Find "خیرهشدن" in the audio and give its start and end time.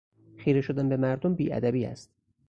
0.37-0.89